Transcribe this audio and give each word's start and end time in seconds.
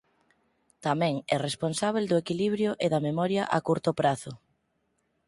Tamén 0.85 1.15
é 1.33 1.35
responsábel 1.47 2.05
do 2.07 2.19
equilibrio 2.23 2.71
e 2.85 2.87
da 2.93 3.03
memoria 3.07 3.43
a 3.57 3.59
curto 3.67 3.91
prazo. 3.99 4.31